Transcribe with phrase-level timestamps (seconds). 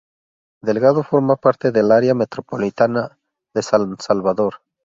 [0.63, 3.19] Delgado forma parte del Área Metropolitana
[3.53, 4.55] de San Salvador.